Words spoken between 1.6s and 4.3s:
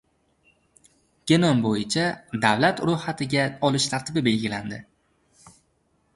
bo‘yicha davlat ro‘yxatiga olish tartibi